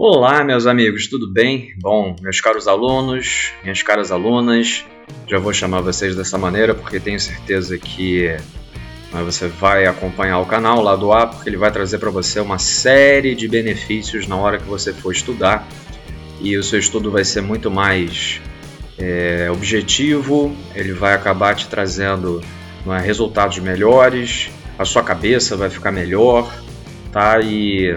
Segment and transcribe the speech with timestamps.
[0.00, 1.74] Olá, meus amigos, tudo bem?
[1.80, 4.84] Bom, meus caros alunos, minhas caras alunas,
[5.26, 8.28] já vou chamar vocês dessa maneira porque tenho certeza que
[9.12, 12.38] né, você vai acompanhar o canal lá do A, porque ele vai trazer para você
[12.38, 15.66] uma série de benefícios na hora que você for estudar
[16.40, 18.40] e o seu estudo vai ser muito mais
[18.96, 22.40] é, objetivo, ele vai acabar te trazendo
[22.86, 26.56] é, resultados melhores, a sua cabeça vai ficar melhor,
[27.10, 27.40] tá?
[27.40, 27.96] E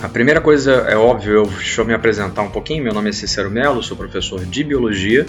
[0.00, 2.84] a primeira coisa é óbvio, eu, deixa eu me apresentar um pouquinho.
[2.84, 5.26] Meu nome é Cícero Melo, sou professor de biologia.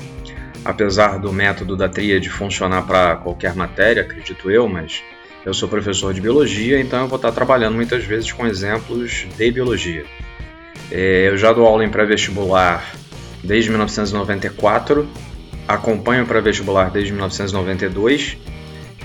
[0.64, 5.02] Apesar do método da tríade funcionar para qualquer matéria, acredito eu, mas
[5.44, 9.52] eu sou professor de biologia, então eu vou estar trabalhando muitas vezes com exemplos de
[9.52, 10.06] biologia.
[10.92, 12.94] É, eu já dou aula em pré-vestibular
[13.44, 15.08] desde 1994,
[15.68, 18.38] acompanho pré-vestibular desde 1992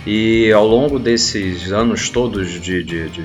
[0.07, 3.25] e ao longo desses anos todos de, de, de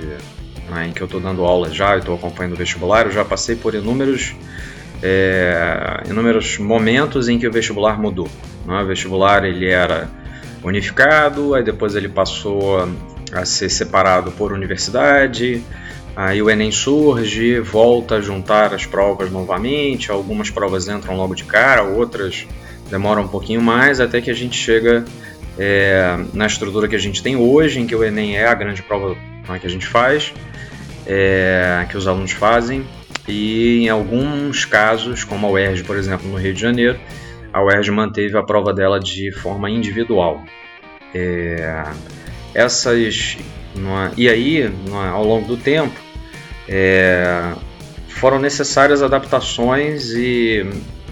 [0.70, 3.26] né, em que eu estou dando aula já, e estou acompanhando o vestibular, eu já
[3.26, 4.36] passei por inúmeros,
[5.02, 8.28] é, inúmeros momentos em que o vestibular mudou.
[8.66, 8.82] Né?
[8.82, 10.10] O vestibular ele era
[10.64, 12.88] unificado, aí depois ele passou
[13.32, 15.64] a ser separado por universidade,
[16.16, 21.44] aí o Enem surge, volta a juntar as provas novamente, algumas provas entram logo de
[21.44, 22.48] cara, outras
[22.90, 25.06] demoram um pouquinho mais, até que a gente chega
[25.58, 28.82] é, na estrutura que a gente tem hoje, em que o Enem é a grande
[28.82, 29.16] prova
[29.48, 30.34] né, que a gente faz,
[31.10, 32.86] é, que os alunos fazem,
[33.28, 37.00] e em alguns casos, como a UERJ, por exemplo, no Rio de Janeiro,
[37.52, 40.44] a UERJ manteve a prova dela de forma individual.
[41.14, 41.84] É,
[42.54, 43.38] essas
[44.16, 44.72] e aí,
[45.12, 45.96] ao longo do tempo,
[46.68, 47.54] é,
[48.08, 50.66] foram necessárias adaptações e,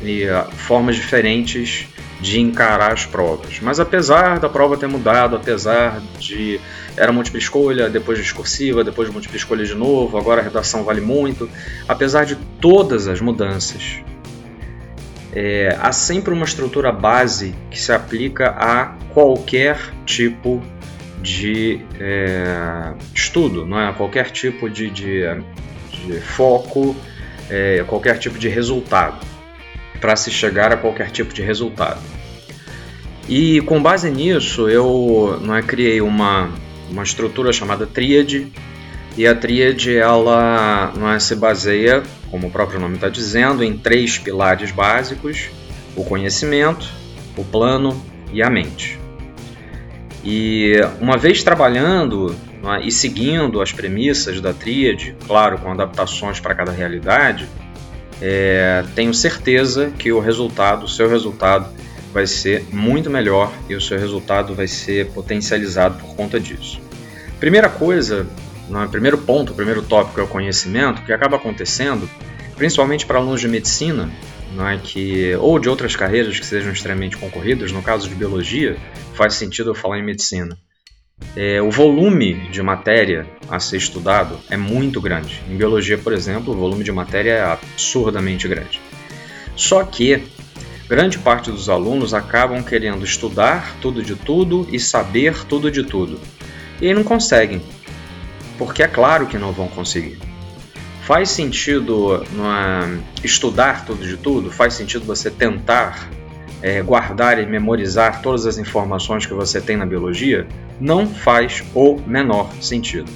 [0.03, 1.87] e uh, formas diferentes
[2.19, 3.59] de encarar as provas.
[3.61, 6.59] Mas apesar da prova ter mudado, apesar de
[6.95, 11.49] era múltipla escolha, depois discursiva, depois múltipla escolha de novo, agora a redação vale muito,
[11.87, 14.01] apesar de todas as mudanças,
[15.33, 20.61] é, há sempre uma estrutura base que se aplica a qualquer tipo
[21.21, 23.93] de é, estudo, não é?
[23.93, 25.23] qualquer tipo de, de,
[25.91, 26.95] de foco,
[27.49, 29.19] é, qualquer tipo de resultado
[29.99, 32.01] para se chegar a qualquer tipo de resultado.
[33.27, 36.49] E com base nisso, eu não é, criei uma,
[36.89, 38.47] uma estrutura chamada tríade,
[39.17, 43.77] e a tríade ela não é, se baseia, como o próprio nome está dizendo, em
[43.77, 45.49] três pilares básicos:
[45.95, 46.87] o conhecimento,
[47.35, 48.01] o plano
[48.31, 48.99] e a mente.
[50.23, 56.55] E uma vez trabalhando é, e seguindo as premissas da tríade, claro, com adaptações para
[56.55, 57.47] cada realidade,
[58.21, 61.69] é, tenho certeza que o resultado, o seu resultado,
[62.17, 66.81] vai ser muito melhor e o seu resultado vai ser potencializado por conta disso.
[67.39, 68.25] Primeira coisa,
[68.67, 72.09] no primeiro ponto, o primeiro tópico é o conhecimento, que acaba acontecendo,
[72.55, 74.09] principalmente para alunos de medicina,
[74.55, 78.77] não é que ou de outras carreiras que sejam extremamente concorridas, no caso de biologia,
[79.13, 80.57] faz sentido eu falar em medicina.
[81.35, 85.39] É, o volume de matéria a ser estudado é muito grande.
[85.47, 88.81] Em biologia, por exemplo, o volume de matéria é absurdamente grande.
[89.55, 90.23] Só que
[90.87, 96.19] grande parte dos alunos acabam querendo estudar tudo de tudo e saber tudo de tudo.
[96.81, 97.61] E não conseguem,
[98.57, 100.19] porque é claro que não vão conseguir.
[101.01, 104.51] Faz sentido é, estudar tudo de tudo?
[104.51, 106.09] Faz sentido você tentar
[106.61, 110.47] é, guardar e memorizar todas as informações que você tem na biologia,
[110.79, 113.11] não faz o menor sentido.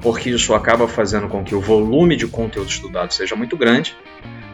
[0.00, 3.94] Porque isso acaba fazendo com que o volume de conteúdo estudado seja muito grande.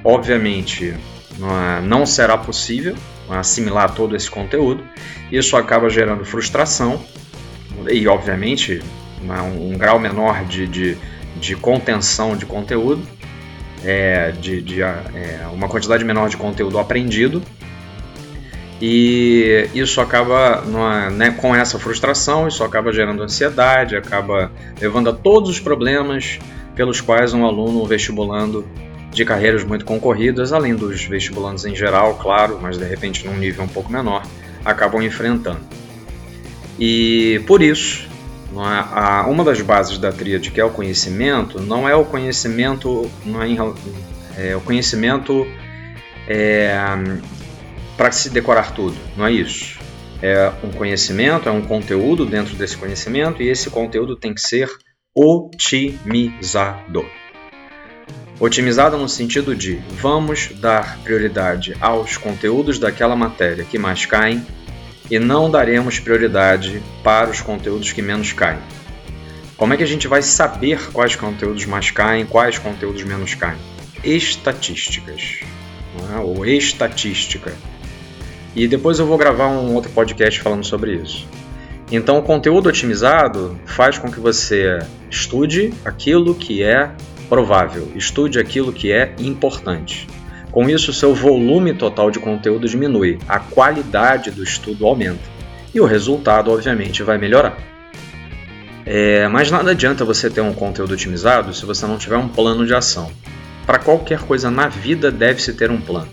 [0.03, 0.95] Obviamente,
[1.39, 2.95] não é, será possível
[3.29, 4.85] assimilar todo esse conteúdo.
[5.31, 7.01] Isso acaba gerando frustração
[7.89, 8.83] e, obviamente,
[9.23, 10.97] um, um grau menor de, de,
[11.37, 13.03] de, contenção de conteúdo,
[13.85, 17.43] é, de, de é, uma quantidade menor de conteúdo aprendido
[18.81, 25.13] e isso acaba, numa, né, com essa frustração, isso acaba gerando ansiedade, acaba levando a
[25.13, 26.39] todos os problemas
[26.75, 28.69] pelos quais um aluno vestibulando
[29.17, 33.65] de carreiras muito concorridas, além dos vestibulantes em geral, claro, mas de repente num nível
[33.65, 34.23] um pouco menor,
[34.63, 35.61] acabam enfrentando.
[36.79, 38.07] E por isso,
[38.53, 43.43] é, uma das bases da tríade, que é o conhecimento, não é o conhecimento, não
[43.43, 43.57] é,
[44.37, 45.47] é o conhecimento
[46.29, 46.77] é,
[47.97, 49.79] para se decorar tudo, não é isso.
[50.21, 54.71] É um conhecimento, é um conteúdo dentro desse conhecimento e esse conteúdo tem que ser
[55.15, 57.07] otimizado.
[58.39, 64.45] Otimizado no sentido de vamos dar prioridade aos conteúdos daquela matéria que mais caem
[65.11, 68.59] e não daremos prioridade para os conteúdos que menos caem.
[69.57, 73.57] Como é que a gente vai saber quais conteúdos mais caem, quais conteúdos menos caem?
[74.05, 75.41] estatísticas,
[76.15, 76.19] é?
[76.19, 77.53] ou estatística.
[78.55, 81.27] E depois eu vou gravar um outro podcast falando sobre isso.
[81.91, 84.79] Então, o conteúdo otimizado faz com que você
[85.11, 86.91] estude aquilo que é
[87.29, 90.07] provável, estude aquilo que é importante.
[90.51, 95.37] Com isso, seu volume total de conteúdo diminui, a qualidade do estudo aumenta
[95.75, 97.59] e o resultado, obviamente, vai melhorar.
[98.87, 102.65] É, mas nada adianta você ter um conteúdo otimizado se você não tiver um plano
[102.65, 103.11] de ação.
[103.67, 106.09] Para qualquer coisa na vida deve-se ter um plano.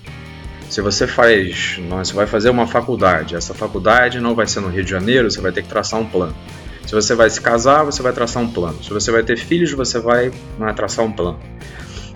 [0.69, 4.83] Se você faz, você vai fazer uma faculdade, essa faculdade não vai ser no Rio
[4.83, 6.35] de Janeiro, você vai ter que traçar um plano.
[6.85, 8.83] Se você vai se casar, você vai traçar um plano.
[8.83, 11.39] Se você vai ter filhos, você vai, vai traçar um plano.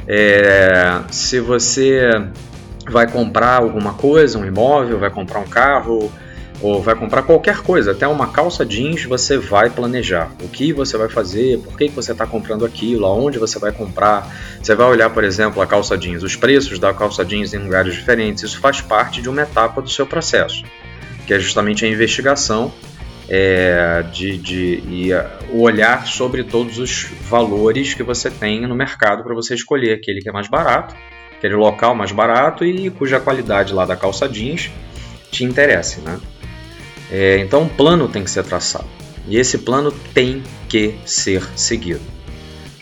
[0.08, 2.10] É, se você
[2.90, 6.12] vai comprar alguma coisa, um imóvel, vai comprar um carro,
[6.62, 10.98] ou vai comprar qualquer coisa, até uma calça jeans, você vai planejar o que você
[10.98, 14.28] vai fazer, por que você está comprando aquilo, aonde você vai comprar.
[14.62, 17.94] Você vai olhar, por exemplo, a calça jeans, os preços da calça jeans em lugares
[17.94, 18.44] diferentes.
[18.44, 20.64] Isso faz parte de uma etapa do seu processo,
[21.28, 22.72] que é justamente a investigação
[23.30, 25.10] é, de, de, e
[25.52, 30.22] o olhar sobre todos os valores que você tem no mercado para você escolher aquele
[30.22, 30.96] que é mais barato,
[31.38, 34.72] aquele local mais barato e cuja qualidade lá da calça jeans
[35.32, 36.20] te interesse, né?
[37.12, 38.88] É, então, um plano tem que ser traçado.
[39.28, 42.02] E esse plano tem que ser seguido.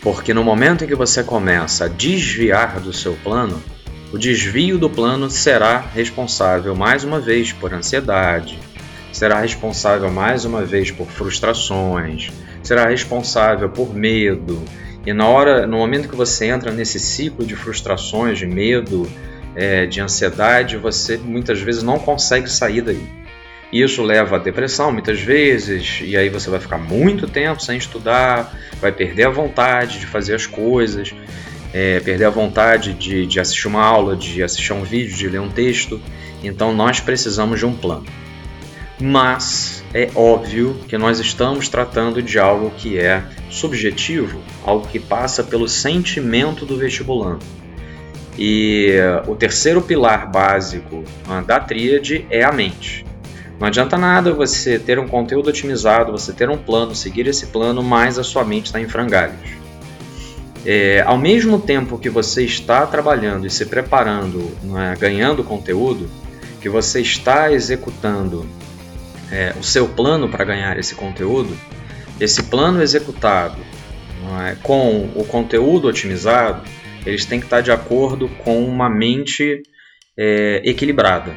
[0.00, 3.60] Porque no momento em que você começa a desviar do seu plano,
[4.12, 8.58] o desvio do plano será responsável mais uma vez por ansiedade,
[9.16, 12.30] será responsável mais uma vez por frustrações,
[12.62, 14.62] será responsável por medo.
[15.06, 19.10] E na hora, no momento que você entra nesse ciclo de frustrações, de medo,
[19.54, 23.02] é, de ansiedade, você muitas vezes não consegue sair daí.
[23.72, 28.54] Isso leva à depressão muitas vezes, e aí você vai ficar muito tempo sem estudar,
[28.82, 31.14] vai perder a vontade de fazer as coisas,
[31.72, 35.40] é, perder a vontade de, de assistir uma aula, de assistir um vídeo, de ler
[35.40, 35.98] um texto.
[36.44, 38.04] Então nós precisamos de um plano.
[39.00, 45.44] Mas é óbvio que nós estamos tratando de algo que é subjetivo, algo que passa
[45.44, 47.44] pelo sentimento do vestibulando.
[48.38, 48.94] E
[49.26, 53.04] o terceiro pilar básico ah, da tríade é a mente.
[53.58, 57.82] Não adianta nada você ter um conteúdo otimizado, você ter um plano, seguir esse plano,
[57.82, 59.56] mas a sua mente está em frangalhos.
[60.64, 66.08] É, ao mesmo tempo que você está trabalhando e se preparando, é, ganhando conteúdo,
[66.60, 68.46] que você está executando
[69.30, 71.56] é, o seu plano para ganhar esse conteúdo,
[72.20, 73.58] esse plano executado
[74.40, 76.62] é, com o conteúdo otimizado,
[77.04, 79.62] eles têm que estar de acordo com uma mente
[80.16, 81.36] é, equilibrada.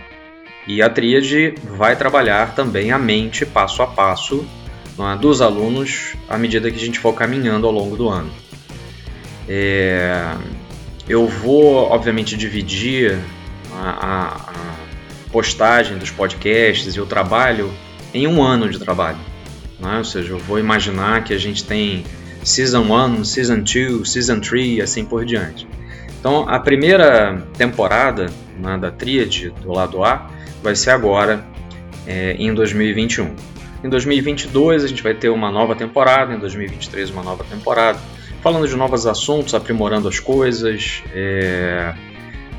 [0.68, 4.46] E a tríade vai trabalhar também a mente passo a passo
[5.00, 8.32] é, dos alunos à medida que a gente for caminhando ao longo do ano.
[9.48, 10.36] É,
[11.08, 13.18] eu vou, obviamente, dividir
[13.74, 14.89] a, a,
[15.32, 17.72] postagem dos podcasts e o trabalho
[18.14, 19.20] em um ano de trabalho.
[19.80, 19.98] Né?
[19.98, 22.04] Ou seja, eu vou imaginar que a gente tem
[22.44, 25.68] Season 1, Season 2, Season 3 e assim por diante.
[26.20, 28.28] Então, a primeira temporada
[28.60, 30.30] né, da tríade do lado A
[30.62, 31.46] vai ser agora
[32.06, 33.36] é, em 2021.
[33.84, 37.98] Em 2022 a gente vai ter uma nova temporada, em 2023 uma nova temporada,
[38.42, 41.94] falando de novos assuntos, aprimorando as coisas, é,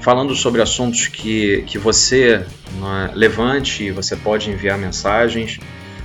[0.01, 5.59] falando sobre assuntos que, que você é, levante você pode enviar mensagens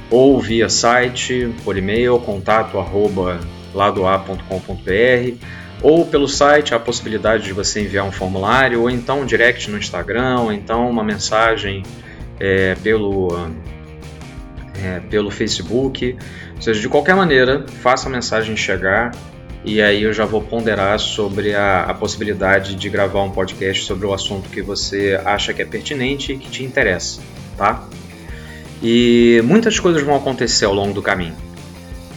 [0.09, 3.39] ou via site, por e-mail, contato arroba
[3.73, 5.37] ladoa.com.br
[5.81, 9.77] ou pelo site a possibilidade de você enviar um formulário, ou então um direct no
[9.77, 11.83] Instagram, ou então uma mensagem
[12.39, 13.49] é, pelo,
[14.83, 16.17] é, pelo Facebook.
[16.55, 19.11] Ou seja, de qualquer maneira, faça a mensagem chegar
[19.65, 24.05] e aí eu já vou ponderar sobre a, a possibilidade de gravar um podcast sobre
[24.05, 27.21] o assunto que você acha que é pertinente e que te interessa,
[27.57, 27.83] tá?
[28.83, 31.35] E muitas coisas vão acontecer ao longo do caminho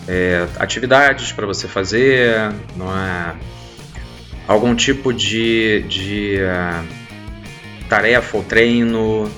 [0.09, 3.35] é, atividades para você fazer, não é?
[4.49, 6.89] algum tipo de, de uh,
[7.89, 9.31] tarefa ou treino.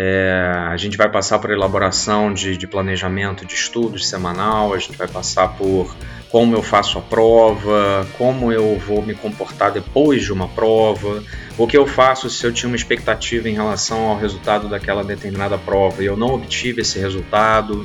[0.00, 4.96] É, a gente vai passar por elaboração de, de, planejamento de estudos semanal, a gente
[4.96, 5.92] vai passar por
[6.30, 11.24] como eu faço a prova, como eu vou me comportar depois de uma prova,
[11.56, 15.58] o que eu faço se eu tinha uma expectativa em relação ao resultado daquela determinada
[15.58, 17.84] prova e eu não obtive esse resultado.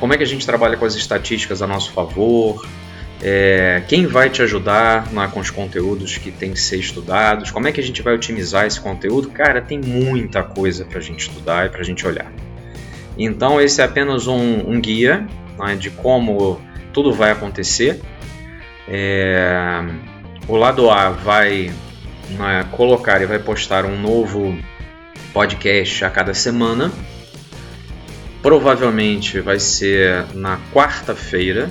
[0.00, 2.66] Como é que a gente trabalha com as estatísticas a nosso favor,
[3.22, 7.66] é, quem vai te ajudar né, com os conteúdos que tem que ser estudados, como
[7.66, 9.30] é que a gente vai otimizar esse conteúdo.
[9.30, 12.30] Cara, tem muita coisa para a gente estudar e para a gente olhar.
[13.18, 15.26] Então, esse é apenas um, um guia
[15.58, 16.60] né, de como
[16.92, 18.00] tudo vai acontecer.
[18.88, 19.82] É,
[20.46, 21.72] o lado A vai
[22.30, 24.56] né, colocar e vai postar um novo
[25.32, 26.92] podcast a cada semana.
[28.42, 31.70] Provavelmente vai ser na quarta-feira.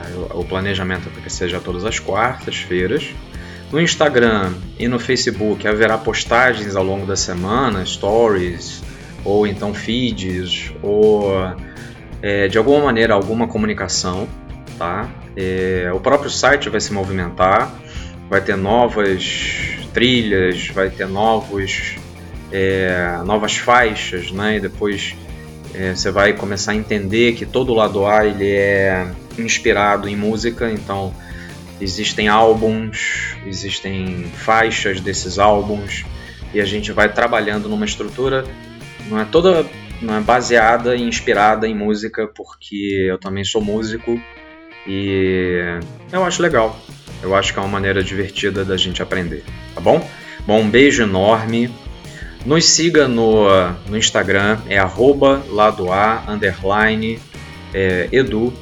[0.00, 0.34] Tá?
[0.34, 3.08] O planejamento é que seja todas as quartas-feiras.
[3.70, 8.82] No Instagram e no Facebook haverá postagens ao longo da semana, stories,
[9.24, 11.32] ou então feeds, ou
[12.20, 14.26] é, de alguma maneira alguma comunicação.
[14.76, 15.08] Tá?
[15.36, 17.72] É, o próprio site vai se movimentar,
[18.28, 21.96] vai ter novas trilhas, vai ter novos,
[22.50, 24.56] é, novas faixas, né?
[24.56, 25.14] E depois
[25.74, 29.06] é, você vai começar a entender que todo lado A ele é
[29.42, 31.14] inspirado em música, então
[31.80, 36.04] existem álbuns, existem faixas desses álbuns
[36.52, 38.44] e a gente vai trabalhando numa estrutura
[39.08, 39.66] não é toda
[40.02, 44.20] não é baseada e inspirada em música porque eu também sou músico
[44.86, 45.78] e
[46.10, 46.78] eu acho legal.
[47.22, 49.44] Eu acho que é uma maneira divertida da gente aprender,
[49.74, 50.06] tá bom?
[50.46, 51.70] Bom, um beijo enorme.
[52.46, 53.46] Nos siga no,
[53.86, 55.44] no Instagram, é arroba
[56.26, 57.20] underline,
[57.74, 58.54] é, edu.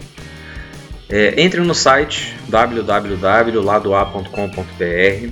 [1.09, 5.31] É, entre no site www.ladoa.com.br.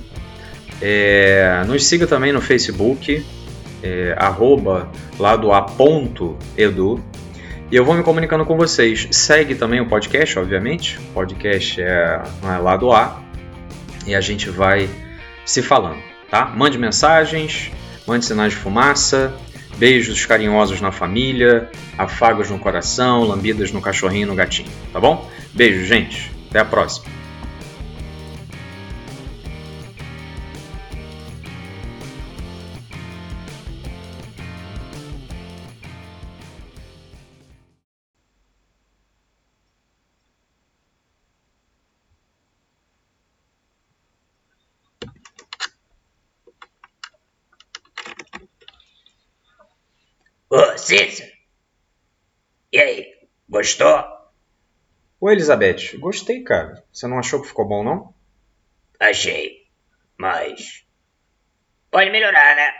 [0.81, 3.25] É, nos siga também no Facebook,
[3.83, 7.03] é, arroba ladoa.edu.
[7.69, 9.07] E eu vou me comunicando com vocês.
[9.11, 10.97] Segue também o podcast, obviamente.
[10.97, 13.21] O podcast é, é lá do A.
[14.05, 14.89] E a gente vai
[15.45, 16.45] se falando, tá?
[16.45, 17.71] Mande mensagens,
[18.07, 19.33] mande sinais de fumaça,
[19.77, 25.29] beijos carinhosos na família, afagos no coração, lambidas no cachorrinho e no gatinho, tá bom?
[25.53, 26.31] Beijo, gente.
[26.49, 27.16] Até a próxima.
[50.57, 51.31] Ô, Cícero!
[52.73, 53.13] E aí,
[53.47, 54.03] gostou?
[55.21, 55.95] Oi, Elizabeth.
[55.99, 56.83] Gostei, cara.
[56.91, 58.11] Você não achou que ficou bom, não?
[58.99, 59.67] Achei.
[60.17, 60.83] Mas.
[61.91, 62.73] Pode melhorar, né?